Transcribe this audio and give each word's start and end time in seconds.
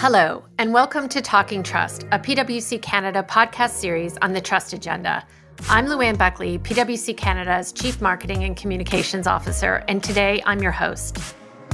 Hello, 0.00 0.44
and 0.58 0.72
welcome 0.72 1.08
to 1.08 1.20
Talking 1.20 1.64
Trust, 1.64 2.04
a 2.12 2.20
PwC 2.20 2.80
Canada 2.80 3.26
podcast 3.28 3.70
series 3.70 4.16
on 4.18 4.32
the 4.32 4.40
trust 4.40 4.72
agenda. 4.72 5.26
I'm 5.68 5.86
Louanne 5.86 6.16
Buckley, 6.16 6.60
PwC 6.60 7.16
Canada's 7.16 7.72
Chief 7.72 8.00
Marketing 8.00 8.44
and 8.44 8.56
Communications 8.56 9.26
Officer, 9.26 9.82
and 9.88 10.00
today 10.00 10.40
I'm 10.46 10.62
your 10.62 10.70
host. 10.70 11.18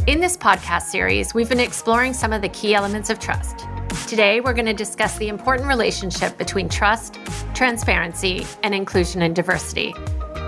In 0.07 0.21
this 0.21 0.39
podcast 0.39 0.85
series, 0.85 1.35
we've 1.35 1.51
been 1.51 1.61
exploring 1.61 2.15
some 2.15 2.33
of 2.33 2.41
the 2.41 2.49
key 2.49 2.75
elements 2.75 3.11
of 3.11 3.19
trust. 3.19 3.67
Today, 4.09 4.41
we're 4.41 4.55
going 4.55 4.65
to 4.65 4.73
discuss 4.73 5.19
the 5.19 5.29
important 5.29 5.69
relationship 5.69 6.39
between 6.39 6.67
trust, 6.67 7.19
transparency, 7.53 8.47
and 8.63 8.75
inclusion 8.75 9.21
and 9.21 9.37
diversity. 9.37 9.95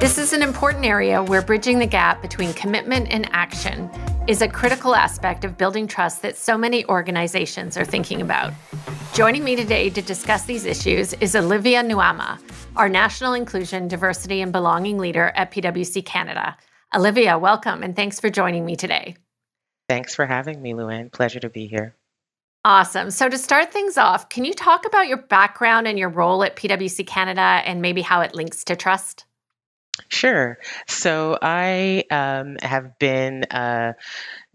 This 0.01 0.17
is 0.17 0.33
an 0.33 0.43
important 0.43 0.87
area 0.87 1.23
where 1.23 1.43
bridging 1.43 1.79
the 1.79 1.87
gap 1.87 2.23
between 2.23 2.55
commitment 2.55 3.09
and 3.11 3.29
action 3.33 3.91
is 4.27 4.43
a 4.43 4.49
critical 4.49 4.95
aspect 4.95 5.45
of 5.45 5.57
building 5.57 5.87
trust 5.87 6.23
that 6.23 6.37
so 6.37 6.59
many 6.59 6.85
organizations 6.87 7.77
are 7.77 7.85
thinking 7.85 8.21
about. 8.21 8.53
Joining 9.15 9.45
me 9.45 9.55
today 9.55 9.89
to 9.91 10.03
discuss 10.03 10.45
these 10.45 10.65
issues 10.65 11.13
is 11.15 11.37
Olivia 11.37 11.83
Nuamah, 11.83 12.41
our 12.75 12.89
National 12.89 13.35
Inclusion, 13.35 13.87
Diversity, 13.87 14.41
and 14.41 14.53
Belonging 14.53 14.99
Leader 14.99 15.33
at 15.37 15.53
PwC 15.53 16.05
Canada. 16.05 16.57
Olivia, 16.95 17.39
welcome 17.39 17.85
and 17.85 17.95
thanks 17.95 18.19
for 18.19 18.29
joining 18.29 18.65
me 18.65 18.75
today. 18.75 19.17
Thanks 19.89 20.15
for 20.15 20.27
having 20.27 20.61
me, 20.61 20.73
Louanne. 20.73 21.13
Pleasure 21.13 21.41
to 21.41 21.49
be 21.49 21.69
here. 21.69 21.95
Awesome. 22.65 23.13
So, 23.13 23.29
to 23.29 23.39
start 23.39 23.73
things 23.73 23.97
off, 23.97 24.29
can 24.29 24.45
you 24.45 24.53
talk 24.53 24.87
about 24.87 25.07
your 25.07 25.19
background 25.19 25.87
and 25.87 25.97
your 25.97 26.09
role 26.09 26.43
at 26.43 26.57
PwC 26.57 27.07
Canada 27.07 27.63
and 27.65 27.81
maybe 27.81 28.03
how 28.03 28.23
it 28.23 28.35
links 28.35 28.65
to 28.65 28.75
trust? 28.75 29.26
Sure. 30.09 30.59
So 30.87 31.39
I 31.41 32.05
um, 32.11 32.57
have 32.61 32.99
been 32.99 33.45
uh, 33.45 33.95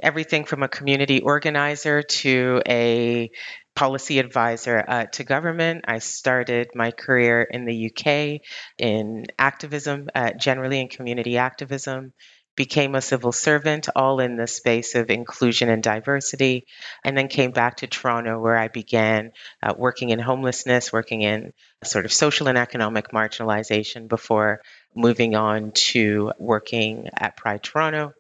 everything 0.02 0.46
from 0.46 0.64
a 0.64 0.68
community 0.68 1.22
organizer 1.22 2.04
to 2.04 2.62
a 2.68 3.32
policy 3.76 4.20
advisor 4.20 4.84
uh, 4.88 5.06
to 5.06 5.24
government. 5.24 5.86
I 5.88 6.00
started 6.00 6.70
my 6.76 6.92
career 6.92 7.42
in 7.42 7.66
the 7.66 7.92
UK 7.92 8.42
in 8.78 9.26
activism, 9.40 10.10
uh, 10.14 10.32
generally 10.34 10.80
in 10.80 10.90
community 10.90 11.38
activism. 11.38 12.14
Became 12.58 12.96
a 12.96 13.02
civil 13.02 13.32
servant, 13.32 13.88
all 13.96 14.20
in 14.20 14.36
the 14.36 14.46
space 14.46 14.94
of 14.94 15.10
inclusion 15.10 15.70
and 15.70 15.82
diversity, 15.82 16.66
and 17.04 17.18
then 17.18 17.30
came 17.30 17.52
back 17.52 17.78
to 17.78 17.88
Toronto 17.88 18.40
where 18.40 18.58
I 18.58 18.68
began 18.68 19.32
uh, 19.64 19.74
working 19.78 20.10
in 20.10 20.20
homelessness, 20.20 20.92
working 20.92 21.22
in 21.22 21.54
sort 21.84 22.04
of 22.04 22.12
social 22.12 22.50
and 22.50 22.58
economic 22.58 23.12
marginalization 23.12 24.10
before 24.10 24.62
moving 24.96 25.36
on 25.36 25.72
to 25.72 26.34
working 26.38 27.10
at 27.16 27.38
Pride 27.38 27.64
Toronto. 27.64 28.14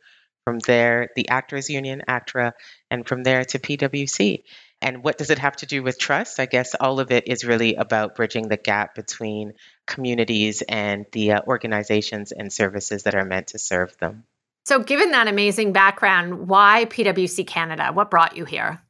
From 0.46 0.60
there, 0.60 1.10
the 1.16 1.30
Actors 1.30 1.70
Union, 1.70 2.02
ACTRA, 2.08 2.54
and 2.90 3.08
from 3.08 3.24
there 3.24 3.46
to 3.46 3.60
PwC. 3.60 4.44
And 4.82 5.04
what 5.04 5.20
does 5.20 5.30
it 5.30 5.38
have 5.38 5.56
to 5.58 5.68
do 5.68 5.84
with 5.84 6.00
trust? 6.00 6.40
I 6.40 6.48
guess 6.48 6.74
all 6.74 7.00
of 7.00 7.12
it 7.12 7.28
is 7.28 7.46
really 7.46 7.76
about 7.76 8.16
bridging 8.16 8.48
the 8.48 8.58
gap 8.58 8.96
between 8.96 9.54
communities 9.86 10.64
and 10.68 11.06
the 11.12 11.34
uh, 11.34 11.42
organizations 11.46 12.32
and 12.32 12.52
services 12.52 13.04
that 13.04 13.14
are 13.14 13.26
meant 13.26 13.48
to 13.48 13.60
serve 13.60 13.96
them. 14.00 14.24
So, 14.66 14.80
given 14.80 15.12
that 15.12 15.28
amazing 15.28 15.74
background, 15.74 16.48
why 16.48 16.86
PwC 16.86 17.46
Canada? 17.46 17.92
What 17.94 18.10
brought 18.10 18.36
you 18.36 18.46
here? 18.46 18.82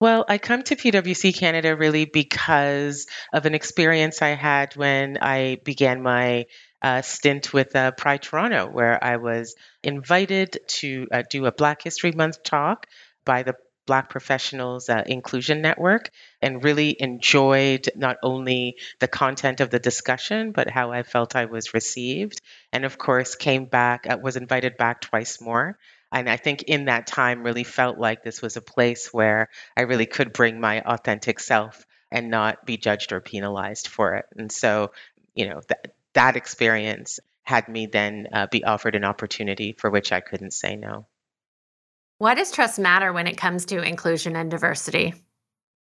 Well, 0.00 0.24
I 0.26 0.38
come 0.38 0.62
to 0.62 0.76
PwC 0.76 1.36
Canada 1.36 1.76
really 1.76 2.06
because 2.06 3.06
of 3.34 3.44
an 3.44 3.54
experience 3.54 4.22
I 4.22 4.28
had 4.30 4.74
when 4.74 5.18
I 5.20 5.58
began 5.62 6.02
my 6.02 6.46
uh, 6.80 7.02
stint 7.02 7.52
with 7.52 7.76
uh, 7.76 7.90
Pride 7.92 8.22
Toronto, 8.22 8.66
where 8.66 9.02
I 9.04 9.18
was 9.18 9.54
invited 9.82 10.58
to 10.80 11.06
uh, 11.12 11.22
do 11.28 11.44
a 11.44 11.52
Black 11.52 11.82
History 11.82 12.12
Month 12.12 12.42
talk 12.42 12.86
by 13.26 13.42
the 13.42 13.56
Black 13.86 14.08
Professionals 14.08 14.88
uh, 14.88 15.02
Inclusion 15.04 15.60
Network 15.60 16.10
and 16.40 16.64
really 16.64 16.96
enjoyed 16.98 17.90
not 17.94 18.16
only 18.22 18.76
the 19.00 19.08
content 19.08 19.60
of 19.60 19.68
the 19.68 19.78
discussion, 19.78 20.52
but 20.52 20.70
how 20.70 20.92
I 20.92 21.02
felt 21.02 21.36
I 21.36 21.44
was 21.44 21.74
received. 21.74 22.40
And 22.72 22.86
of 22.86 22.96
course, 22.96 23.34
came 23.34 23.66
back, 23.66 24.06
uh, 24.08 24.16
was 24.22 24.36
invited 24.36 24.78
back 24.78 25.02
twice 25.02 25.42
more 25.42 25.76
and 26.12 26.28
I 26.28 26.36
think 26.36 26.64
in 26.64 26.86
that 26.86 27.06
time 27.06 27.42
really 27.42 27.64
felt 27.64 27.98
like 27.98 28.22
this 28.22 28.42
was 28.42 28.56
a 28.56 28.62
place 28.62 29.12
where 29.12 29.48
I 29.76 29.82
really 29.82 30.06
could 30.06 30.32
bring 30.32 30.60
my 30.60 30.80
authentic 30.80 31.40
self 31.40 31.84
and 32.10 32.30
not 32.30 32.66
be 32.66 32.76
judged 32.76 33.12
or 33.12 33.20
penalized 33.20 33.86
for 33.88 34.14
it. 34.14 34.26
And 34.36 34.50
so, 34.50 34.90
you 35.34 35.48
know, 35.48 35.60
that 35.68 35.94
that 36.14 36.36
experience 36.36 37.20
had 37.42 37.68
me 37.68 37.86
then 37.86 38.28
uh, 38.32 38.46
be 38.50 38.64
offered 38.64 38.96
an 38.96 39.04
opportunity 39.04 39.74
for 39.78 39.90
which 39.90 40.12
I 40.12 40.20
couldn't 40.20 40.52
say 40.52 40.76
no. 40.76 41.06
Why 42.18 42.34
does 42.34 42.50
trust 42.50 42.78
matter 42.78 43.12
when 43.12 43.26
it 43.26 43.36
comes 43.36 43.66
to 43.66 43.82
inclusion 43.82 44.36
and 44.36 44.50
diversity? 44.50 45.14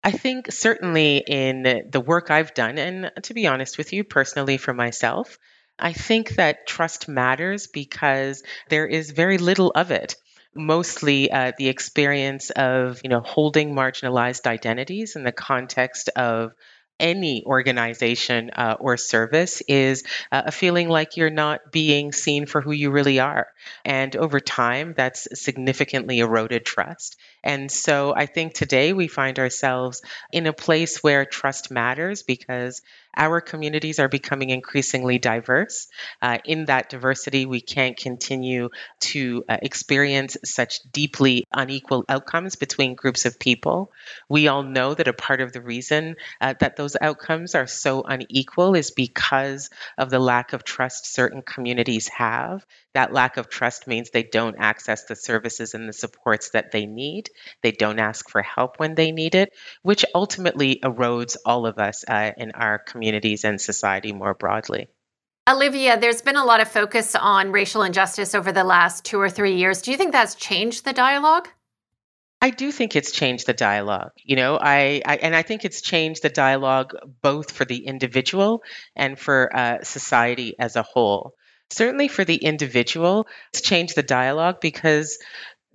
I 0.02 0.12
think 0.12 0.52
certainly 0.52 1.22
in 1.26 1.88
the 1.90 2.00
work 2.00 2.30
I've 2.30 2.54
done, 2.54 2.78
and 2.78 3.10
to 3.24 3.34
be 3.34 3.46
honest 3.46 3.76
with 3.76 3.92
you, 3.92 4.04
personally 4.04 4.56
for 4.56 4.72
myself, 4.72 5.38
I 5.80 5.92
think 5.92 6.36
that 6.36 6.66
trust 6.66 7.08
matters 7.08 7.66
because 7.66 8.42
there 8.68 8.86
is 8.86 9.10
very 9.10 9.38
little 9.38 9.70
of 9.74 9.90
it 9.90 10.16
mostly 10.54 11.30
uh, 11.30 11.52
the 11.58 11.68
experience 11.68 12.50
of 12.50 13.00
you 13.04 13.10
know 13.10 13.20
holding 13.20 13.72
marginalized 13.74 14.46
identities 14.46 15.14
in 15.14 15.22
the 15.22 15.30
context 15.32 16.08
of 16.16 16.52
any 16.98 17.44
organization 17.46 18.50
uh, 18.50 18.76
or 18.78 18.96
service 18.96 19.62
is 19.68 20.04
uh, 20.30 20.42
a 20.46 20.52
feeling 20.52 20.88
like 20.88 21.16
you're 21.16 21.30
not 21.30 21.72
being 21.72 22.12
seen 22.12 22.44
for 22.46 22.60
who 22.60 22.72
you 22.72 22.90
really 22.90 23.20
are. 23.20 23.46
And 23.86 24.14
over 24.16 24.38
time, 24.38 24.92
that's 24.94 25.26
significantly 25.40 26.18
eroded 26.18 26.66
trust. 26.66 27.16
And 27.42 27.70
so 27.70 28.14
I 28.14 28.26
think 28.26 28.54
today 28.54 28.92
we 28.92 29.08
find 29.08 29.38
ourselves 29.38 30.02
in 30.32 30.46
a 30.46 30.52
place 30.52 31.02
where 31.02 31.24
trust 31.24 31.70
matters 31.70 32.22
because 32.22 32.82
our 33.16 33.40
communities 33.40 33.98
are 33.98 34.08
becoming 34.08 34.50
increasingly 34.50 35.18
diverse. 35.18 35.88
Uh, 36.22 36.38
in 36.44 36.66
that 36.66 36.88
diversity, 36.90 37.44
we 37.46 37.60
can't 37.60 37.96
continue 37.96 38.68
to 39.00 39.44
uh, 39.48 39.56
experience 39.62 40.36
such 40.44 40.80
deeply 40.92 41.44
unequal 41.52 42.04
outcomes 42.08 42.56
between 42.56 42.94
groups 42.94 43.26
of 43.26 43.38
people. 43.38 43.92
We 44.28 44.48
all 44.48 44.62
know 44.62 44.94
that 44.94 45.08
a 45.08 45.12
part 45.12 45.40
of 45.40 45.52
the 45.52 45.60
reason 45.60 46.16
uh, 46.40 46.54
that 46.60 46.76
those 46.76 46.96
outcomes 47.00 47.54
are 47.54 47.66
so 47.66 48.02
unequal 48.02 48.74
is 48.74 48.90
because 48.90 49.70
of 49.98 50.10
the 50.10 50.18
lack 50.18 50.52
of 50.52 50.64
trust 50.64 51.12
certain 51.12 51.42
communities 51.42 52.08
have. 52.08 52.64
That 52.94 53.12
lack 53.12 53.36
of 53.36 53.48
trust 53.48 53.86
means 53.86 54.10
they 54.10 54.24
don't 54.24 54.56
access 54.58 55.04
the 55.04 55.14
services 55.14 55.74
and 55.74 55.88
the 55.88 55.92
supports 55.92 56.50
that 56.50 56.72
they 56.72 56.86
need. 56.86 57.30
They 57.62 57.70
don't 57.70 58.00
ask 58.00 58.28
for 58.28 58.42
help 58.42 58.78
when 58.78 58.94
they 58.96 59.12
need 59.12 59.34
it, 59.34 59.52
which 59.82 60.04
ultimately 60.14 60.80
erodes 60.82 61.36
all 61.44 61.66
of 61.66 61.78
us 61.78 62.04
uh, 62.08 62.32
in 62.36 62.50
our 62.52 62.78
communities 62.78 63.44
and 63.44 63.60
society 63.60 64.12
more 64.12 64.34
broadly. 64.34 64.88
Olivia, 65.48 65.98
there's 65.98 66.22
been 66.22 66.36
a 66.36 66.44
lot 66.44 66.60
of 66.60 66.68
focus 66.68 67.14
on 67.14 67.52
racial 67.52 67.82
injustice 67.82 68.34
over 68.34 68.52
the 68.52 68.64
last 68.64 69.04
two 69.04 69.20
or 69.20 69.30
three 69.30 69.56
years. 69.56 69.82
Do 69.82 69.90
you 69.90 69.96
think 69.96 70.12
that's 70.12 70.34
changed 70.34 70.84
the 70.84 70.92
dialogue? 70.92 71.48
I 72.42 72.50
do 72.50 72.72
think 72.72 72.96
it's 72.96 73.12
changed 73.12 73.46
the 73.46 73.52
dialogue. 73.52 74.12
You 74.24 74.36
know, 74.36 74.58
I, 74.60 75.02
I 75.04 75.16
and 75.16 75.36
I 75.36 75.42
think 75.42 75.64
it's 75.64 75.82
changed 75.82 76.22
the 76.22 76.30
dialogue 76.30 76.94
both 77.20 77.52
for 77.52 77.64
the 77.64 77.84
individual 77.86 78.62
and 78.96 79.18
for 79.18 79.54
uh, 79.54 79.82
society 79.82 80.54
as 80.58 80.76
a 80.76 80.82
whole 80.82 81.34
certainly 81.70 82.08
for 82.08 82.24
the 82.24 82.36
individual, 82.36 83.26
it's 83.52 83.60
changed 83.60 83.96
the 83.96 84.02
dialogue 84.02 84.60
because 84.60 85.18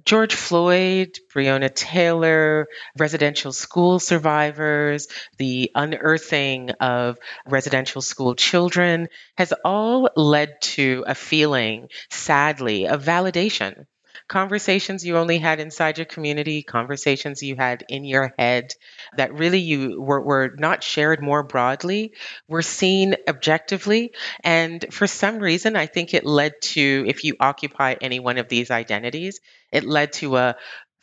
George 0.06 0.36
Floyd, 0.36 1.18
Breonna 1.34 1.74
Taylor, 1.74 2.68
residential 2.96 3.52
school 3.52 4.00
survivors, 4.00 5.08
the 5.40 5.72
unearthing 5.74 6.70
of 6.80 7.18
residential 7.48 8.04
school 8.04 8.36
children 8.36 9.08
has 9.36 9.52
all 9.64 10.10
led 10.16 10.62
to 10.62 11.04
a 11.08 11.16
feeling, 11.16 11.90
sadly, 12.12 12.88
of 12.88 13.04
validation 13.04 13.86
conversations 14.28 15.06
you 15.06 15.18
only 15.18 15.38
had 15.38 15.60
inside 15.60 15.98
your 15.98 16.06
community, 16.06 16.64
conversations 16.64 17.44
you 17.44 17.56
had 17.56 17.84
in 17.90 18.06
your 18.06 18.34
head 18.40 18.74
that 19.18 19.34
really 19.34 19.60
you 19.60 20.02
were, 20.02 20.22
were 20.22 20.56
not 20.58 20.84
shared 20.84 21.22
more 21.22 21.44
broadly, 21.44 22.14
were 22.48 22.62
seen 22.62 23.16
objectively. 23.28 24.14
And 24.44 24.86
for 24.92 25.08
some 25.08 25.40
reason, 25.40 25.76
I 25.76 25.86
think 25.86 26.14
it 26.14 26.26
led 26.26 26.54
to, 26.62 27.06
if 27.08 27.24
you 27.24 27.36
occupy 27.40 27.96
any 28.02 28.20
one 28.20 28.38
of 28.38 28.50
these 28.50 28.72
identities, 28.72 29.40
it 29.72 29.84
led 29.84 30.14
to 30.14 30.38
a 30.38 30.56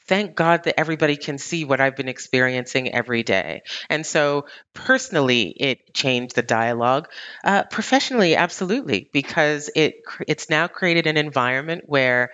thank 0.07 0.35
God 0.35 0.65
that 0.65 0.79
everybody 0.79 1.17
can 1.17 1.39
see 1.39 1.65
what 1.65 1.81
I've 1.81 1.97
been 1.97 2.09
experiencing 2.09 2.93
every 2.93 3.23
day. 3.23 3.63
And 3.89 4.05
so, 4.05 4.47
personally, 4.75 5.49
it 5.49 5.95
changed 5.95 6.35
the 6.35 6.43
dialogue. 6.43 7.09
Uh, 7.45 7.63
professionally, 7.65 8.37
absolutely, 8.37 9.09
because 9.13 9.71
it 9.75 9.95
it's 10.27 10.51
now 10.51 10.67
created 10.67 11.07
an 11.07 11.17
environment 11.17 11.85
where 11.87 12.31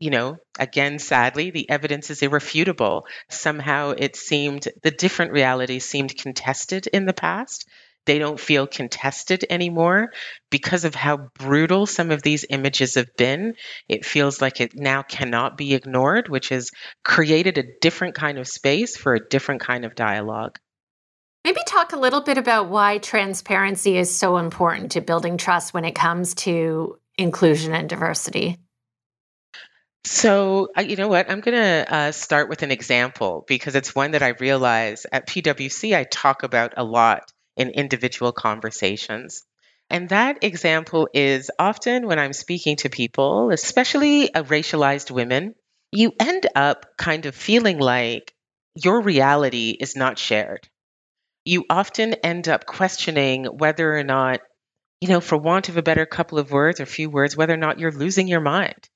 you 0.00 0.10
know, 0.10 0.36
again, 0.58 0.98
sadly, 0.98 1.50
the 1.50 1.68
evidence 1.68 2.10
is 2.10 2.22
irrefutable. 2.22 3.06
Somehow 3.30 3.90
it 3.90 4.14
seemed 4.16 4.68
the 4.82 4.90
different 4.92 5.32
realities 5.32 5.84
seemed 5.84 6.16
contested 6.16 6.86
in 6.86 7.04
the 7.06 7.12
past. 7.12 7.68
they 8.06 8.18
don't 8.18 8.40
feel 8.40 8.66
contested 8.66 9.44
anymore 9.50 10.10
because 10.50 10.86
of 10.86 10.94
how 10.94 11.28
brutal 11.38 11.84
some 11.84 12.10
of 12.10 12.22
these 12.22 12.46
images 12.48 12.94
have 12.94 13.14
been. 13.18 13.54
It 13.86 14.06
feels 14.06 14.40
like 14.40 14.62
it 14.62 14.74
now 14.74 15.02
cannot 15.02 15.58
be 15.58 15.74
ignored, 15.74 16.30
which 16.30 16.48
has 16.48 16.70
created 17.04 17.58
a 17.58 17.64
different 17.82 18.14
kind 18.14 18.38
of 18.38 18.48
space 18.48 18.96
for 18.96 19.14
a 19.14 19.28
different 19.28 19.60
kind 19.60 19.84
of 19.84 19.94
dialogue. 19.94 20.58
Maybe 21.44 21.60
talk 21.66 21.92
a 21.92 21.98
little 21.98 22.22
bit 22.22 22.38
about 22.38 22.70
why 22.70 22.96
transparency 22.96 23.98
is 23.98 24.16
so 24.16 24.38
important 24.38 24.92
to 24.92 25.02
building 25.02 25.36
trust 25.36 25.74
when 25.74 25.84
it 25.84 25.94
comes 25.94 26.34
to 26.36 26.98
inclusion 27.18 27.74
and 27.74 27.90
diversity. 27.90 28.56
So, 30.04 30.68
you 30.78 30.96
know 30.96 31.08
what? 31.08 31.30
I'm 31.30 31.40
going 31.40 31.56
to 31.56 31.94
uh, 31.94 32.12
start 32.12 32.48
with 32.48 32.62
an 32.62 32.70
example 32.70 33.44
because 33.46 33.74
it's 33.74 33.94
one 33.94 34.12
that 34.12 34.22
I 34.22 34.28
realize 34.28 35.06
at 35.12 35.26
PwC 35.28 35.96
I 35.96 36.04
talk 36.04 36.42
about 36.42 36.74
a 36.76 36.84
lot 36.84 37.30
in 37.56 37.70
individual 37.70 38.32
conversations. 38.32 39.44
And 39.90 40.08
that 40.08 40.42
example 40.42 41.08
is 41.14 41.50
often 41.58 42.06
when 42.06 42.18
I'm 42.18 42.32
speaking 42.32 42.76
to 42.76 42.90
people, 42.90 43.50
especially 43.50 44.32
uh, 44.34 44.44
racialized 44.44 45.10
women, 45.10 45.54
you 45.92 46.12
end 46.18 46.46
up 46.54 46.86
kind 46.96 47.26
of 47.26 47.34
feeling 47.34 47.78
like 47.78 48.34
your 48.74 49.00
reality 49.02 49.76
is 49.78 49.96
not 49.96 50.18
shared. 50.18 50.68
You 51.44 51.64
often 51.70 52.14
end 52.14 52.48
up 52.48 52.66
questioning 52.66 53.46
whether 53.46 53.96
or 53.96 54.04
not, 54.04 54.40
you 55.00 55.08
know, 55.08 55.20
for 55.20 55.38
want 55.38 55.68
of 55.68 55.76
a 55.76 55.82
better 55.82 56.06
couple 56.06 56.38
of 56.38 56.50
words 56.52 56.80
or 56.80 56.86
few 56.86 57.10
words, 57.10 57.36
whether 57.36 57.54
or 57.54 57.58
not 57.58 57.78
you're 57.78 57.92
losing 57.92 58.28
your 58.28 58.40
mind 58.40 58.88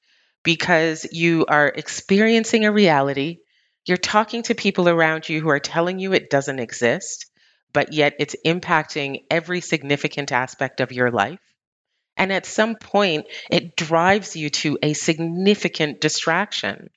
because 0.42 1.06
you 1.12 1.46
are 1.46 1.68
experiencing 1.68 2.64
a 2.64 2.72
reality. 2.72 3.38
You're 3.86 3.96
talking 3.96 4.42
to 4.44 4.54
people 4.54 4.88
around 4.88 5.28
you 5.28 5.40
who 5.40 5.48
are 5.48 5.60
telling 5.60 5.98
you 5.98 6.12
it 6.12 6.30
doesn't 6.30 6.58
exist, 6.58 7.26
but 7.72 7.92
yet 7.92 8.14
it's 8.18 8.36
impacting 8.44 9.24
every 9.30 9.60
significant 9.60 10.32
aspect 10.32 10.80
of 10.80 10.92
your 10.92 11.10
life. 11.10 11.40
And 12.16 12.32
at 12.32 12.46
some 12.46 12.76
point, 12.76 13.26
it 13.50 13.76
drives 13.76 14.36
you 14.36 14.50
to 14.50 14.78
a 14.82 14.92
significant 14.92 16.00
distraction. 16.00 16.90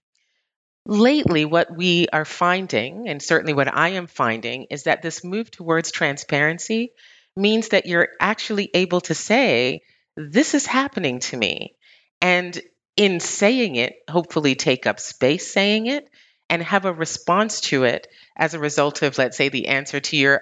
Lately, 0.86 1.45
what 1.45 1.75
we 1.75 2.07
are 2.12 2.25
finding, 2.25 3.07
and 3.07 3.21
certainly 3.21 3.53
what 3.53 3.74
I 3.74 3.89
am 3.89 4.07
finding, 4.07 4.68
is 4.69 4.83
that 4.83 5.01
this 5.01 5.24
move 5.24 5.50
towards 5.50 5.91
transparency 5.91 6.91
means 7.36 7.69
that 7.69 7.86
you're 7.86 8.09
actually 8.19 8.69
able 8.74 9.01
to 9.01 9.15
say, 9.15 9.81
This 10.15 10.53
is 10.53 10.65
happening 10.65 11.19
to 11.21 11.38
me. 11.38 11.75
And 12.21 12.62
in 12.95 13.19
saying 13.19 13.75
it, 13.75 13.95
hopefully 14.09 14.56
take 14.56 14.88
up 14.88 15.00
space 15.00 15.51
saying 15.51 15.88
it 15.88 16.09
and 16.50 16.62
have 16.63 16.86
a 16.86 16.94
response 16.94 17.62
to 17.62 17.83
it 17.83 18.07
as 18.36 18.53
a 18.53 18.59
result 18.59 19.01
of, 19.01 19.18
let's 19.18 19.38
say, 19.38 19.50
the 19.50 19.68
answer 19.68 20.00
to 20.00 20.18
your 20.18 20.42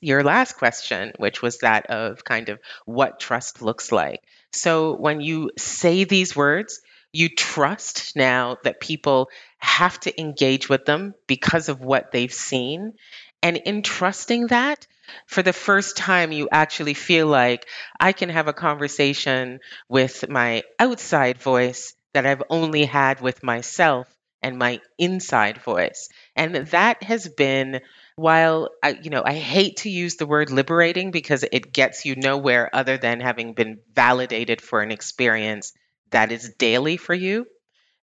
your 0.00 0.22
last 0.22 0.56
question, 0.56 1.12
which 1.18 1.42
was 1.42 1.58
that 1.58 1.86
of 1.90 2.24
kind 2.24 2.48
of 2.48 2.58
what 2.86 3.20
trust 3.20 3.60
looks 3.60 3.92
like. 3.92 4.22
So 4.52 4.96
when 4.96 5.20
you 5.20 5.50
say 5.58 6.04
these 6.04 6.34
words, 6.34 6.80
you 7.12 7.28
trust 7.28 8.16
now 8.16 8.56
that 8.64 8.80
people 8.80 9.28
have 9.58 10.00
to 10.00 10.20
engage 10.20 10.68
with 10.68 10.84
them 10.84 11.14
because 11.26 11.68
of 11.68 11.80
what 11.80 12.12
they've 12.12 12.32
seen. 12.32 12.94
And 13.42 13.56
in 13.58 13.82
trusting 13.82 14.48
that, 14.48 14.86
for 15.26 15.42
the 15.42 15.52
first 15.52 15.96
time, 15.96 16.32
you 16.32 16.48
actually 16.50 16.94
feel 16.94 17.26
like 17.26 17.66
I 17.98 18.12
can 18.12 18.28
have 18.28 18.48
a 18.48 18.52
conversation 18.52 19.60
with 19.88 20.28
my 20.28 20.62
outside 20.78 21.38
voice 21.38 21.94
that 22.12 22.26
I've 22.26 22.42
only 22.50 22.84
had 22.84 23.20
with 23.20 23.42
myself 23.42 24.08
and 24.42 24.58
my 24.58 24.80
inside 24.98 25.58
voice. 25.58 26.08
And 26.36 26.54
that 26.68 27.02
has 27.02 27.28
been 27.28 27.80
while 28.16 28.68
I, 28.82 28.90
you 29.02 29.10
know, 29.10 29.22
I 29.24 29.34
hate 29.34 29.78
to 29.78 29.90
use 29.90 30.16
the 30.16 30.26
word 30.26 30.50
liberating 30.50 31.10
because 31.10 31.44
it 31.50 31.72
gets 31.72 32.04
you 32.04 32.14
nowhere 32.14 32.70
other 32.72 32.96
than 32.96 33.20
having 33.20 33.54
been 33.54 33.80
validated 33.92 34.60
for 34.60 34.82
an 34.82 34.92
experience 34.92 35.72
that 36.10 36.30
is 36.30 36.54
daily 36.58 36.96
for 36.96 37.14
you. 37.14 37.46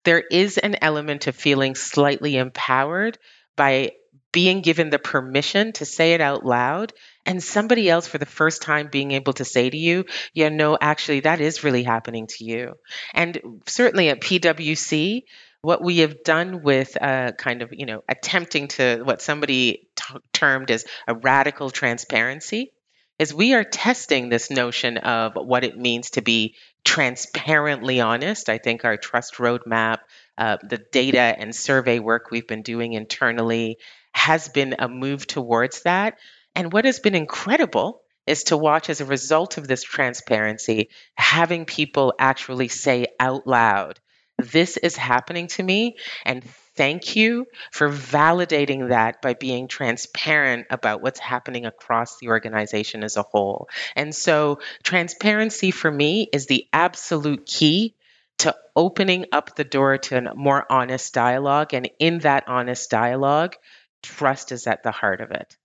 There 0.05 0.23
is 0.31 0.57
an 0.57 0.77
element 0.81 1.27
of 1.27 1.35
feeling 1.35 1.75
slightly 1.75 2.37
empowered 2.37 3.17
by 3.55 3.91
being 4.31 4.61
given 4.61 4.89
the 4.89 4.99
permission 4.99 5.71
to 5.73 5.85
say 5.85 6.13
it 6.13 6.21
out 6.21 6.45
loud 6.45 6.93
and 7.25 7.43
somebody 7.43 7.89
else 7.89 8.07
for 8.07 8.17
the 8.17 8.25
first 8.25 8.61
time 8.61 8.89
being 8.91 9.11
able 9.11 9.33
to 9.33 9.45
say 9.45 9.69
to 9.69 9.77
you, 9.77 10.05
yeah, 10.33 10.49
no, 10.49 10.77
actually, 10.79 11.21
that 11.21 11.41
is 11.41 11.63
really 11.63 11.83
happening 11.83 12.27
to 12.27 12.43
you. 12.43 12.73
And 13.13 13.61
certainly 13.67 14.09
at 14.09 14.21
PwC, 14.21 15.23
what 15.61 15.83
we 15.83 15.99
have 15.99 16.23
done 16.23 16.63
with 16.63 16.97
uh, 17.01 17.33
kind 17.33 17.61
of, 17.61 17.69
you 17.73 17.85
know, 17.85 18.03
attempting 18.07 18.69
to 18.69 19.01
what 19.03 19.21
somebody 19.21 19.89
t- 19.95 20.15
termed 20.31 20.71
as 20.71 20.85
a 21.07 21.15
radical 21.15 21.69
transparency 21.69 22.71
is 23.19 23.33
we 23.33 23.53
are 23.53 23.65
testing 23.65 24.29
this 24.29 24.49
notion 24.49 24.97
of 24.97 25.33
what 25.35 25.65
it 25.65 25.77
means 25.77 26.11
to 26.11 26.21
be 26.21 26.55
transparently 26.85 27.99
honest. 27.99 28.47
I 28.47 28.57
think 28.57 28.85
our 28.85 28.95
trust 28.95 29.35
roadmap, 29.35 29.97
uh, 30.37 30.57
the 30.63 30.77
data 30.77 31.19
and 31.19 31.53
survey 31.53 31.99
work 31.99 32.31
we've 32.31 32.47
been 32.47 32.61
doing 32.61 32.93
internally 32.93 33.77
has 34.19 34.49
been 34.49 34.75
a 34.79 34.89
move 34.89 35.25
towards 35.25 35.83
that. 35.83 36.17
And 36.53 36.73
what 36.73 36.83
has 36.83 36.99
been 36.99 37.15
incredible 37.15 38.01
is 38.27 38.43
to 38.45 38.57
watch 38.57 38.89
as 38.89 38.99
a 38.99 39.05
result 39.05 39.57
of 39.57 39.67
this 39.67 39.81
transparency, 39.81 40.89
having 41.15 41.65
people 41.65 42.13
actually 42.19 42.67
say 42.67 43.07
out 43.19 43.47
loud, 43.47 43.99
this 44.37 44.77
is 44.77 44.95
happening 44.95 45.47
to 45.47 45.63
me. 45.63 45.95
And 46.25 46.43
thank 46.75 47.15
you 47.15 47.45
for 47.71 47.89
validating 47.89 48.89
that 48.89 49.21
by 49.21 49.33
being 49.33 49.67
transparent 49.67 50.67
about 50.69 51.01
what's 51.01 51.19
happening 51.19 51.65
across 51.65 52.19
the 52.19 52.27
organization 52.27 53.03
as 53.03 53.15
a 53.15 53.23
whole. 53.23 53.69
And 53.95 54.13
so, 54.13 54.59
transparency 54.83 55.71
for 55.71 55.91
me 55.91 56.27
is 56.31 56.45
the 56.45 56.67
absolute 56.73 57.45
key 57.45 57.95
to 58.39 58.55
opening 58.75 59.25
up 59.31 59.55
the 59.55 59.65
door 59.65 59.97
to 59.97 60.17
a 60.17 60.35
more 60.35 60.65
honest 60.69 61.13
dialogue. 61.13 61.73
And 61.73 61.89
in 61.99 62.19
that 62.19 62.45
honest 62.47 62.89
dialogue, 62.89 63.55
trust 64.03 64.51
is 64.51 64.67
at 64.67 64.83
the 64.83 64.91
heart 64.91 65.21
of 65.21 65.31
it. 65.31 65.57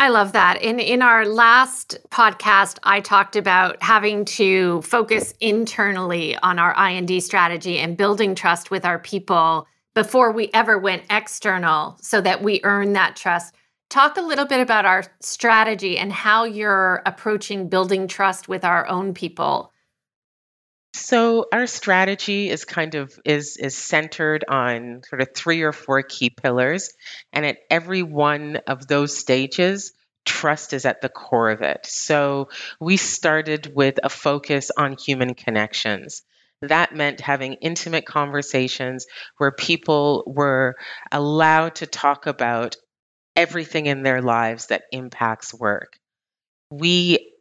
I 0.00 0.10
love 0.10 0.32
that. 0.32 0.62
In 0.62 0.78
in 0.78 1.02
our 1.02 1.26
last 1.26 1.98
podcast, 2.10 2.78
I 2.84 3.00
talked 3.00 3.34
about 3.34 3.82
having 3.82 4.24
to 4.26 4.80
focus 4.82 5.34
internally 5.40 6.36
on 6.36 6.60
our 6.60 6.72
I&D 6.76 7.18
strategy 7.20 7.78
and 7.78 7.96
building 7.96 8.36
trust 8.36 8.70
with 8.70 8.84
our 8.84 9.00
people 9.00 9.66
before 9.96 10.30
we 10.30 10.50
ever 10.54 10.78
went 10.78 11.02
external 11.10 11.98
so 12.00 12.20
that 12.20 12.44
we 12.44 12.60
earn 12.62 12.92
that 12.92 13.16
trust. 13.16 13.56
Talk 13.90 14.16
a 14.16 14.22
little 14.22 14.46
bit 14.46 14.60
about 14.60 14.84
our 14.84 15.02
strategy 15.18 15.98
and 15.98 16.12
how 16.12 16.44
you're 16.44 17.02
approaching 17.04 17.68
building 17.68 18.06
trust 18.06 18.48
with 18.48 18.64
our 18.64 18.86
own 18.86 19.14
people 19.14 19.72
so 20.98 21.46
our 21.52 21.66
strategy 21.66 22.50
is 22.50 22.64
kind 22.64 22.94
of 22.94 23.18
is 23.24 23.56
is 23.56 23.76
centered 23.76 24.44
on 24.48 25.02
sort 25.08 25.22
of 25.22 25.28
three 25.34 25.62
or 25.62 25.72
four 25.72 26.02
key 26.02 26.30
pillars 26.30 26.92
and 27.32 27.46
at 27.46 27.58
every 27.70 28.02
one 28.02 28.56
of 28.66 28.86
those 28.86 29.16
stages 29.16 29.92
trust 30.24 30.74
is 30.74 30.84
at 30.84 31.00
the 31.00 31.08
core 31.08 31.50
of 31.50 31.62
it. 31.62 31.86
So 31.86 32.50
we 32.78 32.96
started 32.96 33.72
with 33.74 33.98
a 34.02 34.10
focus 34.10 34.70
on 34.76 34.96
human 34.98 35.34
connections. 35.34 36.22
That 36.60 36.94
meant 36.94 37.20
having 37.20 37.54
intimate 37.54 38.04
conversations 38.04 39.06
where 39.38 39.52
people 39.52 40.24
were 40.26 40.76
allowed 41.10 41.76
to 41.76 41.86
talk 41.86 42.26
about 42.26 42.76
everything 43.36 43.86
in 43.86 44.02
their 44.02 44.20
lives 44.20 44.66
that 44.66 44.82
impacts 44.92 45.54
work. 45.54 45.98
We 46.70 47.32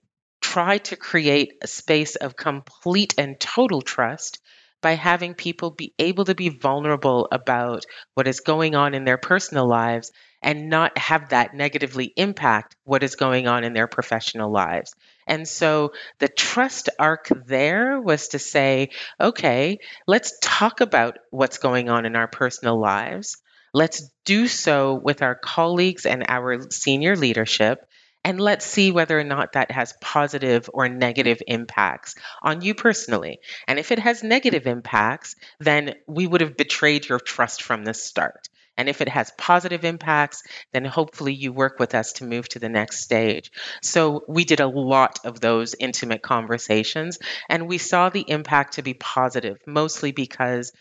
try 0.42 0.78
to 0.78 0.96
create 0.96 1.54
a 1.62 1.68
space 1.68 2.16
of 2.16 2.36
complete 2.36 3.14
and 3.18 3.40
total 3.40 3.82
trust 3.82 4.40
by 4.82 4.94
having 4.94 5.34
people 5.34 5.72
be 5.72 5.94
able 5.98 6.26
to 6.26 6.36
be 6.36 6.50
vulnerable 6.50 7.28
about 7.32 7.86
what 8.14 8.28
is 8.28 8.42
going 8.42 8.76
on 8.76 8.94
in 8.94 9.06
their 9.06 9.18
personal 9.18 9.68
lives 9.68 10.12
and 10.42 10.70
not 10.70 10.98
have 10.98 11.30
that 11.30 11.56
negatively 11.56 12.14
impact 12.16 12.76
what 12.84 13.04
is 13.04 13.16
going 13.16 13.48
on 13.48 13.64
in 13.64 13.74
their 13.74 13.88
professional 13.88 14.52
lives. 14.52 14.94
And 15.26 15.48
so 15.48 15.94
the 16.20 16.28
trust 16.28 16.90
arc 17.00 17.30
there 17.48 18.00
was 18.00 18.30
to 18.30 18.40
say, 18.40 18.92
okay, 19.20 19.80
let's 20.06 20.38
talk 20.42 20.80
about 20.80 21.18
what's 21.32 21.58
going 21.58 21.90
on 21.90 22.06
in 22.06 22.16
our 22.16 22.28
personal 22.28 22.80
lives. 22.80 23.38
Let's 23.74 24.10
do 24.26 24.48
so 24.48 24.94
with 24.96 25.22
our 25.22 25.36
colleagues 25.36 26.06
and 26.06 26.24
our 26.28 26.70
senior 26.72 27.16
leadership 27.16 27.80
and 28.28 28.42
let's 28.42 28.66
see 28.66 28.92
whether 28.92 29.18
or 29.18 29.24
not 29.24 29.54
that 29.54 29.72
has 29.72 29.94
positive 30.02 30.70
or 30.74 30.90
negative 30.90 31.42
impacts 31.48 32.14
on 32.44 32.62
you 32.62 32.76
personally. 32.76 33.40
And 33.70 33.80
if 33.80 33.94
it 33.94 34.00
has 34.00 34.22
negative 34.22 34.68
impacts, 34.68 35.36
then 35.62 35.96
we 36.08 36.28
would 36.28 36.42
have 36.42 36.58
betrayed 36.58 37.08
your 37.08 37.22
trust 37.22 37.64
from 37.64 37.86
the 37.86 37.94
start. 37.94 38.50
And 38.76 38.90
if 38.90 39.00
it 39.00 39.08
has 39.08 39.32
positive 39.38 39.86
impacts, 39.86 40.44
then 40.74 40.84
hopefully 40.84 41.36
you 41.36 41.54
work 41.54 41.80
with 41.80 41.96
us 41.96 42.12
to 42.14 42.26
move 42.26 42.50
to 42.50 42.60
the 42.60 42.68
next 42.68 43.00
stage. 43.00 43.50
So 43.82 44.26
we 44.28 44.44
did 44.44 44.60
a 44.60 44.68
lot 44.68 45.20
of 45.24 45.40
those 45.40 45.74
intimate 45.80 46.22
conversations, 46.22 47.20
and 47.48 47.66
we 47.66 47.78
saw 47.78 48.10
the 48.10 48.26
impact 48.28 48.74
to 48.74 48.82
be 48.82 48.94
positive, 48.94 49.58
mostly 49.66 50.12
because 50.12 50.74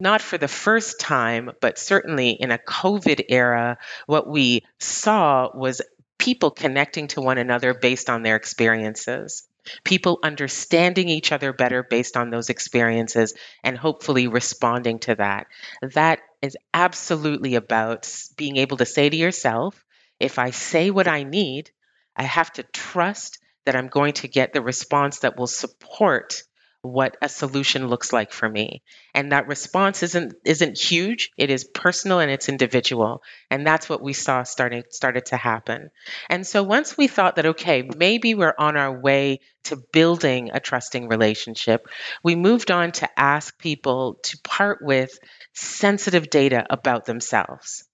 not 0.00 0.22
for 0.22 0.38
the 0.38 0.48
first 0.48 1.00
time, 1.00 1.50
but 1.60 1.78
certainly 1.78 2.30
in 2.30 2.50
a 2.50 2.58
COVID 2.58 3.24
era, 3.28 3.78
what 4.06 4.28
we 4.28 4.62
saw 4.80 5.48
was 5.54 5.80
people 6.24 6.50
connecting 6.50 7.08
to 7.08 7.20
one 7.20 7.38
another 7.38 7.74
based 7.74 8.08
on 8.08 8.22
their 8.22 8.36
experiences 8.36 9.46
people 9.82 10.18
understanding 10.22 11.08
each 11.08 11.32
other 11.32 11.52
better 11.52 11.82
based 11.82 12.16
on 12.16 12.30
those 12.30 12.50
experiences 12.50 13.34
and 13.62 13.76
hopefully 13.76 14.28
responding 14.28 14.98
to 15.00 15.14
that. 15.14 15.46
That 15.94 16.20
is 16.42 16.56
absolutely 16.72 17.54
about 17.54 18.12
being 18.36 18.56
able 18.58 18.76
to 18.78 18.86
say 18.86 19.08
to 19.08 19.16
yourself, 19.16 19.82
if 20.20 20.38
I 20.38 20.50
say 20.50 20.90
what 20.90 21.08
I 21.08 21.22
need, 21.22 21.70
I 22.16 22.24
have 22.24 22.52
to 22.52 22.62
trust 22.62 23.38
that 23.64 23.74
I'm 23.74 23.88
going 23.88 24.12
to 24.14 24.28
get 24.28 24.52
the 24.52 24.62
response 24.62 25.20
that 25.20 25.38
will 25.38 25.46
support 25.46 26.42
what 26.84 27.16
a 27.22 27.28
solution 27.30 27.88
looks 27.88 28.12
like 28.12 28.30
for 28.30 28.48
me. 28.48 28.82
And 29.14 29.32
that 29.32 29.48
response 29.48 30.02
isn't 30.02 30.34
isn't 30.44 30.78
huge. 30.78 31.30
It 31.38 31.50
is 31.50 31.64
personal 31.64 32.20
and 32.20 32.30
it's 32.30 32.50
individual. 32.50 33.22
And 33.50 33.66
that's 33.66 33.88
what 33.88 34.02
we 34.02 34.12
saw 34.12 34.42
starting 34.42 34.82
started 34.90 35.26
to 35.26 35.36
happen. 35.36 35.90
And 36.28 36.46
so 36.46 36.62
once 36.62 36.96
we 36.96 37.08
thought 37.08 37.36
that 37.36 37.46
okay 37.46 37.88
maybe 37.96 38.34
we're 38.34 38.54
on 38.58 38.76
our 38.76 39.00
way 39.00 39.40
to 39.64 39.76
building 39.92 40.50
a 40.52 40.60
trusting 40.60 41.08
relationship 41.08 41.88
we 42.22 42.36
moved 42.36 42.70
on 42.70 42.92
to 42.92 43.08
ask 43.18 43.58
people 43.58 44.18
to 44.22 44.38
part 44.44 44.78
with 44.82 45.18
sensitive 45.54 46.28
data 46.28 46.66
about 46.68 47.06
themselves 47.06 47.84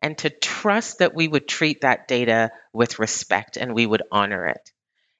and 0.00 0.16
to 0.18 0.30
trust 0.30 0.98
that 1.00 1.14
we 1.14 1.28
would 1.28 1.46
treat 1.46 1.82
that 1.82 2.08
data 2.08 2.50
with 2.72 2.98
respect 2.98 3.56
and 3.56 3.74
we 3.74 3.84
would 3.84 4.02
honor 4.10 4.46
it 4.46 4.72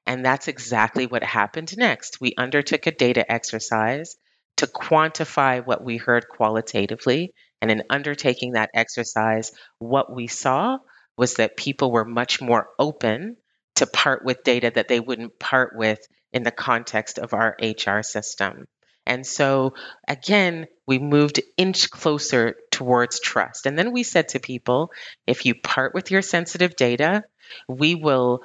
and 0.09 0.25
that's 0.25 0.49
exactly 0.49 1.05
what 1.05 1.23
happened 1.23 1.77
next. 1.77 2.19
We 2.19 2.33
undertook 2.39 2.87
a 2.87 2.91
data 2.91 3.31
exercise 3.31 4.17
to 4.57 4.67
quantify 4.67 5.65
what 5.65 5.85
we 5.85 5.99
heard 5.99 6.29
qualitatively. 6.29 7.35
And 7.61 7.71
in 7.71 7.83
undertaking 7.91 8.53
that 8.53 8.71
exercise, 8.73 9.53
what 9.79 10.11
we 10.11 10.27
saw 10.27 10.79
was 11.19 11.35
that 11.35 11.59
people 11.59 11.93
were 11.93 12.07
much 12.07 12.41
more 12.41 12.69
open 12.79 13.37
to 13.75 13.87
part 13.87 14.25
with 14.25 14.45
data 14.45 14.73
that 14.75 14.89
they 14.89 14.99
wouldn't 14.99 15.39
part 15.39 15.77
with 15.77 16.01
in 16.33 16.43
the 16.43 16.51
context 16.51 17.19
of 17.19 17.35
our 17.35 17.55
HR 17.61 18.03
system. 18.03 18.65
And 19.05 19.27
so, 19.27 19.75
again, 20.07 20.69
we 20.87 20.99
moved 20.99 21.41
inch 21.59 21.91
closer 21.91 22.57
towards 22.71 23.21
trust. 23.21 23.67
And 23.67 23.79
then 23.79 23.93
we 23.93 24.05
said 24.05 24.29
to 24.31 24.41
people 24.41 24.91
if 25.27 25.45
you 25.45 25.55
part 25.55 25.93
with 25.93 26.11
your 26.11 26.23
sensitive 26.23 26.77
data, 26.77 27.25
we 27.69 27.95
will 27.95 28.41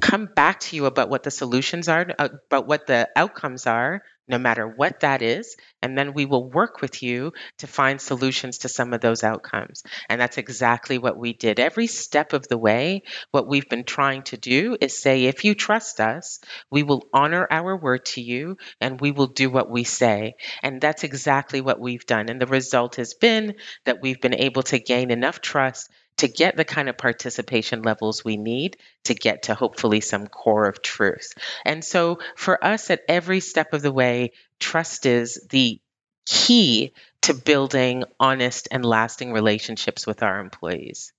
come 0.00 0.26
back 0.26 0.60
to 0.60 0.76
you 0.76 0.86
about 0.86 1.10
what 1.10 1.22
the 1.22 1.30
solutions 1.30 1.88
are, 1.88 2.06
uh, 2.18 2.28
about 2.46 2.66
what 2.66 2.86
the 2.86 3.08
outcomes 3.16 3.66
are, 3.66 4.02
no 4.30 4.38
matter 4.38 4.66
what 4.66 5.00
that 5.00 5.22
is. 5.22 5.56
And 5.82 5.98
then 5.98 6.14
we 6.14 6.24
will 6.24 6.48
work 6.48 6.80
with 6.80 7.02
you 7.02 7.32
to 7.58 7.66
find 7.66 8.00
solutions 8.00 8.58
to 8.58 8.68
some 8.68 8.92
of 8.92 9.00
those 9.00 9.24
outcomes. 9.24 9.82
And 10.08 10.20
that's 10.20 10.38
exactly 10.38 10.98
what 10.98 11.18
we 11.18 11.32
did. 11.32 11.58
Every 11.58 11.88
step 11.88 12.32
of 12.32 12.46
the 12.46 12.56
way, 12.56 13.02
what 13.32 13.48
we've 13.48 13.68
been 13.68 13.84
trying 13.84 14.22
to 14.24 14.36
do 14.36 14.76
is 14.80 14.96
say, 14.96 15.24
if 15.24 15.44
you 15.44 15.54
trust 15.54 16.00
us, 16.00 16.38
we 16.70 16.84
will 16.84 17.08
honor 17.12 17.46
our 17.50 17.76
word 17.76 18.06
to 18.06 18.20
you 18.20 18.56
and 18.80 19.00
we 19.00 19.10
will 19.10 19.26
do 19.26 19.50
what 19.50 19.70
we 19.70 19.84
say. 19.84 20.34
And 20.62 20.80
that's 20.80 21.04
exactly 21.04 21.60
what 21.60 21.80
we've 21.80 22.06
done. 22.06 22.28
And 22.28 22.40
the 22.40 22.46
result 22.46 22.96
has 22.96 23.14
been 23.14 23.56
that 23.84 24.00
we've 24.00 24.20
been 24.20 24.34
able 24.34 24.62
to 24.64 24.78
gain 24.78 25.10
enough 25.10 25.40
trust 25.40 25.90
to 26.18 26.28
get 26.28 26.56
the 26.56 26.64
kind 26.64 26.88
of 26.88 26.98
participation 26.98 27.82
levels 27.82 28.24
we 28.24 28.36
need 28.36 28.76
to 29.04 29.14
get 29.14 29.44
to 29.44 29.54
hopefully 29.54 30.00
some 30.00 30.26
core 30.26 30.66
of 30.66 30.82
truth. 30.82 31.32
And 31.64 31.84
so 31.84 32.18
for 32.36 32.62
us 32.62 32.90
at 32.90 33.02
every 33.08 33.40
step 33.40 33.72
of 33.72 33.82
the 33.82 33.92
way, 33.92 34.32
trust 34.58 35.06
is 35.06 35.46
the 35.50 35.80
key 36.26 36.92
to 37.22 37.34
building 37.34 38.04
honest 38.18 38.68
and 38.70 38.84
lasting 38.84 39.32
relationships 39.32 40.06
with 40.06 40.22
our 40.22 40.40
employees. 40.40 41.12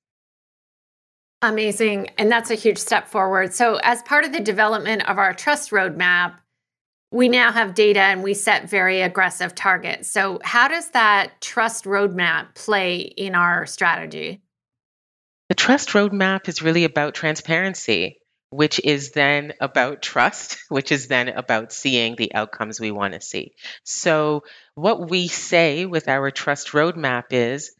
Amazing. 1.41 2.11
And 2.17 2.31
that's 2.31 2.51
a 2.51 2.55
huge 2.55 2.77
step 2.77 3.07
forward. 3.07 3.53
So, 3.53 3.79
as 3.81 4.03
part 4.03 4.25
of 4.25 4.31
the 4.31 4.39
development 4.39 5.09
of 5.09 5.17
our 5.17 5.33
trust 5.33 5.71
roadmap, 5.71 6.35
we 7.11 7.29
now 7.29 7.51
have 7.51 7.73
data 7.73 7.99
and 7.99 8.23
we 8.23 8.35
set 8.35 8.69
very 8.69 9.01
aggressive 9.01 9.55
targets. 9.55 10.07
So, 10.07 10.39
how 10.43 10.67
does 10.67 10.89
that 10.91 11.41
trust 11.41 11.85
roadmap 11.85 12.53
play 12.53 12.99
in 12.99 13.33
our 13.33 13.65
strategy? 13.65 14.41
The 15.51 15.55
trust 15.55 15.89
roadmap 15.89 16.47
is 16.47 16.61
really 16.61 16.85
about 16.85 17.13
transparency, 17.13 18.19
which 18.51 18.79
is 18.79 19.11
then 19.11 19.51
about 19.59 20.01
trust, 20.01 20.57
which 20.69 20.93
is 20.93 21.09
then 21.09 21.27
about 21.27 21.73
seeing 21.73 22.15
the 22.15 22.33
outcomes 22.33 22.79
we 22.79 22.89
want 22.89 23.15
to 23.15 23.19
see. 23.19 23.51
So, 23.83 24.45
what 24.75 25.09
we 25.09 25.27
say 25.27 25.85
with 25.85 26.07
our 26.07 26.31
trust 26.31 26.69
roadmap 26.69 27.25
is 27.31 27.75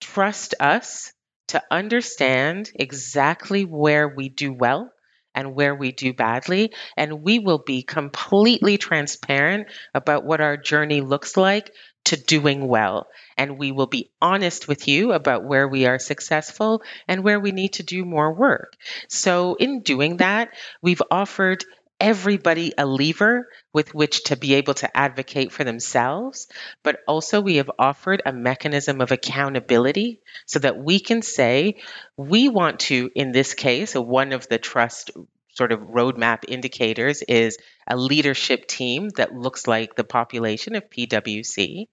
trust 0.00 0.56
us 0.58 1.12
to 1.46 1.62
understand 1.70 2.72
exactly 2.74 3.64
where 3.64 4.08
we 4.08 4.28
do 4.28 4.52
well 4.52 4.90
and 5.32 5.54
where 5.54 5.76
we 5.76 5.92
do 5.92 6.12
badly. 6.12 6.72
And 6.96 7.22
we 7.22 7.38
will 7.38 7.62
be 7.64 7.84
completely 7.84 8.78
transparent 8.78 9.68
about 9.94 10.24
what 10.24 10.40
our 10.40 10.56
journey 10.56 11.02
looks 11.02 11.36
like 11.36 11.70
to 12.06 12.16
doing 12.16 12.66
well. 12.66 13.06
And 13.36 13.58
we 13.58 13.72
will 13.72 13.86
be 13.86 14.10
honest 14.20 14.66
with 14.66 14.88
you 14.88 15.12
about 15.12 15.44
where 15.44 15.68
we 15.68 15.86
are 15.86 15.98
successful 15.98 16.82
and 17.06 17.22
where 17.22 17.38
we 17.38 17.52
need 17.52 17.74
to 17.74 17.82
do 17.82 18.04
more 18.04 18.32
work. 18.32 18.74
So, 19.08 19.54
in 19.54 19.80
doing 19.80 20.18
that, 20.18 20.50
we've 20.82 21.02
offered 21.10 21.64
everybody 21.98 22.72
a 22.76 22.84
lever 22.86 23.48
with 23.72 23.94
which 23.94 24.24
to 24.24 24.36
be 24.36 24.54
able 24.54 24.74
to 24.74 24.96
advocate 24.96 25.50
for 25.50 25.64
themselves, 25.64 26.46
but 26.82 27.00
also 27.08 27.40
we 27.40 27.56
have 27.56 27.70
offered 27.78 28.22
a 28.24 28.32
mechanism 28.32 29.00
of 29.00 29.12
accountability 29.12 30.20
so 30.44 30.58
that 30.58 30.76
we 30.76 31.00
can 31.00 31.22
say, 31.22 31.76
we 32.16 32.48
want 32.48 32.80
to, 32.80 33.10
in 33.14 33.32
this 33.32 33.54
case, 33.54 33.94
one 33.94 34.32
of 34.32 34.46
the 34.48 34.58
trust 34.58 35.10
sort 35.56 35.72
of 35.72 35.80
roadmap 35.80 36.44
indicators 36.46 37.22
is 37.22 37.56
a 37.86 37.96
leadership 37.96 38.66
team 38.66 39.08
that 39.16 39.34
looks 39.34 39.66
like 39.66 39.94
the 39.94 40.04
population 40.04 40.74
of 40.74 40.90
PwC. 40.90 41.86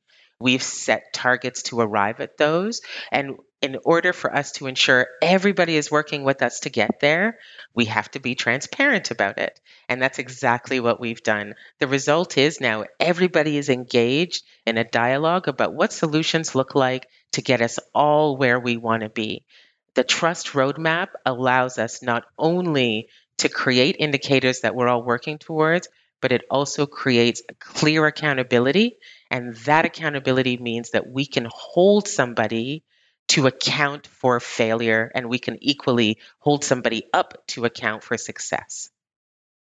We've 0.43 0.61
set 0.61 1.13
targets 1.13 1.63
to 1.63 1.79
arrive 1.79 2.19
at 2.19 2.37
those. 2.37 2.81
And 3.13 3.37
in 3.61 3.77
order 3.85 4.11
for 4.11 4.35
us 4.35 4.51
to 4.53 4.67
ensure 4.67 5.07
everybody 5.21 5.77
is 5.77 5.89
working 5.89 6.25
with 6.25 6.41
us 6.41 6.59
to 6.61 6.69
get 6.69 6.99
there, 6.99 7.39
we 7.73 7.85
have 7.85 8.11
to 8.11 8.19
be 8.19 8.35
transparent 8.35 9.09
about 9.09 9.37
it. 9.37 9.57
And 9.87 10.01
that's 10.01 10.19
exactly 10.19 10.81
what 10.81 10.99
we've 10.99 11.23
done. 11.23 11.55
The 11.79 11.87
result 11.87 12.37
is 12.37 12.59
now 12.59 12.83
everybody 12.99 13.57
is 13.57 13.69
engaged 13.69 14.43
in 14.65 14.77
a 14.77 14.83
dialogue 14.83 15.47
about 15.47 15.75
what 15.75 15.93
solutions 15.93 16.55
look 16.55 16.75
like 16.75 17.07
to 17.31 17.41
get 17.41 17.61
us 17.61 17.79
all 17.95 18.35
where 18.35 18.59
we 18.59 18.75
want 18.75 19.03
to 19.03 19.09
be. 19.09 19.45
The 19.93 20.03
trust 20.03 20.47
roadmap 20.47 21.07
allows 21.25 21.77
us 21.77 22.03
not 22.03 22.25
only 22.37 23.07
to 23.37 23.47
create 23.47 23.95
indicators 23.97 24.59
that 24.59 24.75
we're 24.75 24.89
all 24.89 25.03
working 25.03 25.37
towards, 25.37 25.87
but 26.23 26.31
it 26.31 26.45
also 26.49 26.85
creates 26.85 27.41
clear 27.59 28.05
accountability. 28.07 28.95
And 29.33 29.55
that 29.65 29.85
accountability 29.85 30.57
means 30.57 30.91
that 30.91 31.09
we 31.09 31.25
can 31.25 31.47
hold 31.51 32.07
somebody 32.07 32.83
to 33.29 33.47
account 33.47 34.05
for 34.05 34.39
failure 34.39 35.11
and 35.15 35.27
we 35.27 35.39
can 35.39 35.57
equally 35.59 36.19
hold 36.37 36.63
somebody 36.63 37.05
up 37.11 37.47
to 37.47 37.65
account 37.65 38.03
for 38.03 38.15
success. 38.15 38.91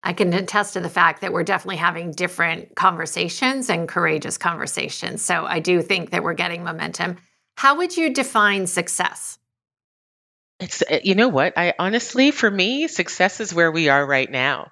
I 0.02 0.14
can 0.14 0.32
attest 0.34 0.76
to 0.76 0.80
the 0.80 0.88
fact 0.88 1.20
that 1.22 1.34
we're 1.34 1.44
definitely 1.44 1.76
having 1.76 2.12
different 2.12 2.74
conversations 2.74 3.70
and 3.70 3.86
courageous 3.86 4.38
conversations. 4.38 5.26
So 5.26 5.46
I 5.46 5.60
do 5.60 5.82
think 5.82 6.12
that 6.12 6.24
we're 6.24 6.36
getting 6.36 6.64
momentum. 6.64 7.18
How 7.58 7.76
would 7.80 7.98
you 7.98 8.14
define 8.14 8.66
success? 8.66 9.40
It's 10.62 10.82
uh, 10.90 11.00
you 11.04 11.16
know 11.16 11.28
what? 11.28 11.58
I 11.58 11.74
honestly 11.78 12.32
for 12.32 12.50
me 12.50 12.88
success 12.88 13.42
is 13.42 13.54
where 13.54 13.74
we 13.74 13.90
are 13.90 14.06
right 14.06 14.32
now. 14.32 14.72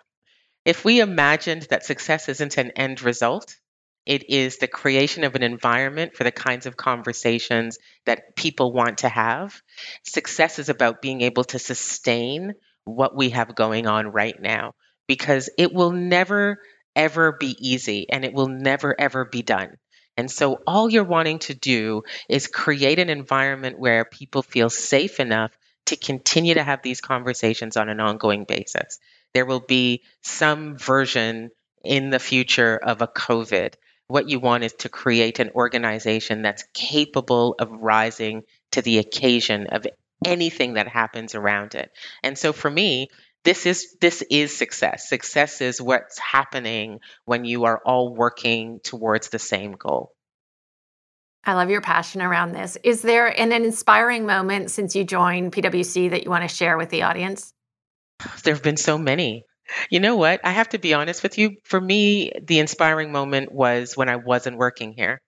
If 0.64 0.86
we 0.86 1.02
imagined 1.02 1.64
that 1.72 1.84
success 1.84 2.30
isn't 2.30 2.56
an 2.56 2.72
end 2.78 3.02
result, 3.02 3.58
it 4.08 4.30
is 4.30 4.58
the 4.58 4.68
creation 4.68 5.26
of 5.26 5.36
an 5.36 5.44
environment 5.44 6.16
for 6.16 6.24
the 6.24 6.32
kinds 6.32 6.66
of 6.66 6.78
conversations 6.78 7.78
that 8.06 8.36
people 8.36 8.72
want 8.72 9.00
to 9.00 9.10
have. 9.10 9.62
Success 10.04 10.60
is 10.60 10.70
about 10.70 11.02
being 11.02 11.22
able 11.22 11.44
to 11.44 11.60
sustain 11.60 12.54
what 12.86 13.16
we 13.16 13.32
have 13.32 13.54
going 13.54 13.86
on 13.86 14.08
right 14.08 14.42
now 14.42 14.74
because 15.08 15.50
it 15.58 15.74
will 15.74 15.92
never 15.92 16.60
ever 16.96 17.34
be 17.34 17.56
easy 17.60 18.08
and 18.10 18.24
it 18.24 18.34
will 18.34 18.48
never 18.48 18.96
ever 19.00 19.26
be 19.26 19.42
done. 19.42 19.78
And 20.16 20.32
so 20.32 20.62
all 20.66 20.90
you're 20.90 21.04
wanting 21.04 21.40
to 21.40 21.54
do 21.54 22.04
is 22.30 22.48
create 22.48 23.00
an 23.00 23.10
environment 23.10 23.78
where 23.78 24.06
people 24.06 24.42
feel 24.42 24.70
safe 24.70 25.20
enough 25.20 25.52
to 25.88 25.98
continue 25.98 26.54
to 26.54 26.64
have 26.64 26.82
these 26.82 27.02
conversations 27.02 27.78
on 27.78 27.90
an 27.90 28.00
ongoing 28.00 28.46
basis. 28.46 29.00
There 29.34 29.46
will 29.46 29.60
be 29.60 30.04
some 30.22 30.78
version 30.78 31.52
in 31.84 32.10
the 32.10 32.20
future 32.20 32.78
of 32.78 33.02
a 33.02 33.08
COVID. 33.08 33.76
What 34.08 34.30
you 34.30 34.40
want 34.40 34.64
is 34.64 34.74
to 34.80 34.90
create 34.90 35.40
an 35.40 35.52
organization 35.54 36.42
that's 36.42 36.64
capable 36.74 37.56
of 37.60 37.70
rising 37.72 38.44
to 38.72 38.82
the 38.82 39.00
occasion 39.00 39.68
of 39.68 39.86
anything 40.26 40.74
that 40.74 40.88
happens 40.88 41.36
around 41.36 41.76
it. 41.76 41.92
And 42.24 42.38
so 42.38 42.54
for 42.54 42.70
me, 42.70 43.10
this 43.44 43.66
is 43.66 43.96
this 44.02 44.24
is 44.30 44.56
success. 44.56 45.08
Success 45.08 45.62
is 45.62 45.82
what's 45.82 46.20
happening 46.20 47.00
when 47.26 47.46
you 47.46 47.66
are 47.66 47.82
all 47.86 48.14
working 48.14 48.80
towards 48.84 49.30
the 49.30 49.40
same 49.40 49.74
goal. 49.74 50.12
I 51.46 51.54
love 51.54 51.70
your 51.70 51.82
passion 51.82 52.22
around 52.22 52.52
this. 52.52 52.78
Is 52.84 53.02
there 53.02 53.28
an, 53.28 53.54
an 53.54 53.64
inspiring 53.64 54.26
moment 54.26 54.70
since 54.70 54.98
you 54.98 55.06
joined 55.06 55.54
PwC 55.54 56.10
that 56.10 56.26
you 56.26 56.30
want 56.30 56.48
to 56.48 56.54
share 56.54 56.78
with 56.78 56.90
the 56.90 57.04
audience? 57.04 57.54
There 58.44 58.54
have 58.54 58.64
been 58.64 58.78
so 58.78 58.98
many. 58.98 59.46
You 59.90 60.00
know 60.00 60.16
what? 60.16 60.42
I 60.44 60.52
have 60.52 60.70
to 60.70 60.80
be 60.80 60.94
honest 60.94 61.24
with 61.24 61.38
you. 61.38 61.58
For 61.64 61.80
me, 61.80 62.32
the 62.42 62.60
inspiring 62.60 63.12
moment 63.12 63.52
was 63.52 63.96
when 63.98 64.10
I 64.10 64.16
wasn't 64.16 64.58
working 64.58 64.94
here. 64.94 65.22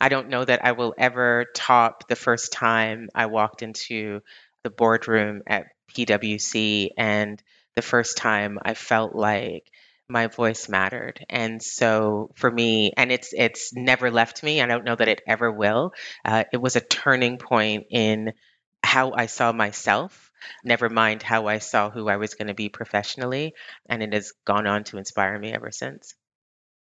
I 0.00 0.08
don't 0.08 0.28
know 0.28 0.44
that 0.44 0.64
I 0.64 0.72
will 0.72 0.94
ever 0.98 1.46
top 1.54 2.08
the 2.08 2.16
first 2.16 2.52
time 2.52 3.08
I 3.14 3.26
walked 3.26 3.62
into 3.62 4.20
the 4.64 4.70
boardroom 4.70 5.42
at 5.46 5.66
PwC 5.88 6.90
and 6.96 7.42
the 7.76 7.82
first 7.82 8.16
time 8.16 8.58
I 8.64 8.74
felt 8.74 9.14
like 9.14 9.70
my 10.08 10.26
voice 10.26 10.68
mattered 10.68 11.24
and 11.30 11.62
so 11.62 12.30
for 12.34 12.50
me 12.50 12.92
and 12.94 13.10
it's 13.10 13.32
it's 13.34 13.72
never 13.74 14.10
left 14.10 14.42
me 14.42 14.60
i 14.60 14.66
don't 14.66 14.84
know 14.84 14.94
that 14.94 15.08
it 15.08 15.22
ever 15.26 15.50
will 15.50 15.94
uh, 16.26 16.44
it 16.52 16.58
was 16.58 16.76
a 16.76 16.80
turning 16.80 17.38
point 17.38 17.86
in 17.90 18.34
how 18.82 19.12
i 19.14 19.24
saw 19.24 19.50
myself 19.50 20.30
never 20.64 20.88
mind 20.88 21.22
how 21.22 21.46
i 21.46 21.58
saw 21.58 21.90
who 21.90 22.08
i 22.08 22.16
was 22.16 22.34
going 22.34 22.48
to 22.48 22.54
be 22.54 22.68
professionally 22.68 23.54
and 23.86 24.02
it 24.02 24.12
has 24.12 24.32
gone 24.44 24.66
on 24.66 24.84
to 24.84 24.98
inspire 24.98 25.38
me 25.38 25.52
ever 25.52 25.70
since. 25.70 26.14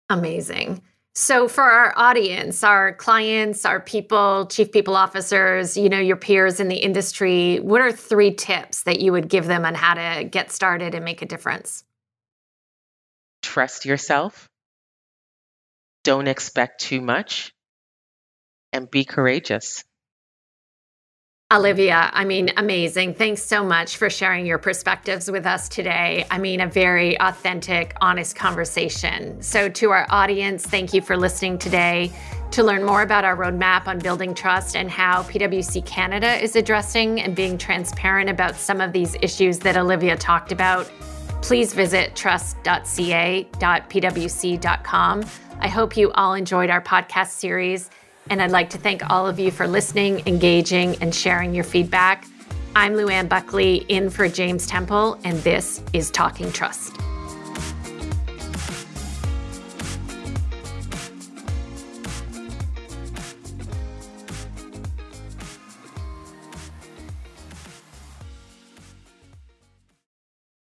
Amazing. 0.10 0.82
So 1.16 1.48
for 1.48 1.64
our 1.64 1.94
audience 1.96 2.64
our 2.64 2.94
clients 2.94 3.66
our 3.66 3.80
people 3.80 4.48
chief 4.48 4.72
people 4.72 4.96
officers 4.96 5.78
you 5.78 5.90
know 5.90 6.00
your 6.00 6.16
peers 6.16 6.60
in 6.60 6.68
the 6.68 6.76
industry 6.76 7.58
what 7.58 7.82
are 7.82 7.92
three 7.92 8.34
tips 8.34 8.84
that 8.84 9.00
you 9.00 9.12
would 9.12 9.30
give 9.30 9.46
them 9.46 9.64
on 9.64 9.76
how 9.76 9.94
to 9.94 10.24
get 10.24 10.52
started 10.52 10.96
and 10.96 11.06
make 11.06 11.22
a 11.22 11.28
difference? 11.28 11.84
Trust 13.44 13.86
yourself, 13.86 14.50
don't 16.04 16.28
expect 16.28 16.82
too 16.82 17.02
much, 17.02 17.54
and 18.72 18.90
be 18.90 19.06
courageous. 19.06 19.84
Olivia, 21.54 22.10
I 22.14 22.26
mean, 22.26 22.52
amazing. 22.58 23.14
Thanks 23.14 23.44
so 23.44 23.64
much 23.64 23.98
for 23.98 24.10
sharing 24.10 24.48
your 24.48 24.58
perspectives 24.58 25.30
with 25.30 25.46
us 25.46 25.70
today. 25.70 26.26
I 26.32 26.40
mean, 26.40 26.62
a 26.62 26.68
very 26.68 27.16
authentic, 27.20 27.96
honest 28.02 28.36
conversation. 28.36 29.40
So, 29.40 29.70
to 29.70 29.92
our 29.92 30.08
audience, 30.10 30.66
thank 30.66 30.96
you 30.96 31.02
for 31.02 31.16
listening 31.16 31.60
today. 31.60 32.12
To 32.52 32.64
learn 32.64 32.84
more 32.84 33.04
about 33.04 33.24
our 33.24 33.38
roadmap 33.38 33.86
on 33.86 34.00
building 34.00 34.34
trust 34.34 34.76
and 34.76 34.90
how 34.90 35.22
PwC 35.24 35.86
Canada 35.86 36.42
is 36.44 36.56
addressing 36.56 37.22
and 37.22 37.36
being 37.36 37.60
transparent 37.60 38.32
about 38.32 38.56
some 38.56 38.82
of 38.82 38.92
these 38.92 39.16
issues 39.22 39.60
that 39.60 39.78
Olivia 39.78 40.18
talked 40.18 40.52
about, 40.52 40.92
please 41.44 41.72
visit 41.74 42.16
trust.ca.pwc.com. 42.16 42.84
I 45.60 45.68
hope 45.68 45.96
you 45.96 46.12
all 46.14 46.34
enjoyed 46.34 46.72
our 46.72 46.82
podcast 46.82 47.30
series, 47.30 47.92
and 48.30 48.42
I'd 48.42 48.52
like 48.52 48.70
to 48.72 48.78
thank 48.78 49.10
all 49.10 49.28
of 49.28 49.40
you 49.40 49.52
for 49.52 49.68
listening, 49.68 50.24
engaging, 50.26 50.96
and 51.02 51.14
sharing 51.14 51.54
your 51.54 51.64
feedback. 51.64 52.26
I'm 52.76 52.94
Louanne 52.94 53.30
Buckley 53.30 53.86
in 53.90 54.10
for 54.10 54.28
James 54.28 54.66
Temple, 54.66 55.20
and 55.24 55.38
this 55.40 55.84
is 55.94 56.10
Talking 56.10 56.52
Trust. 56.52 56.98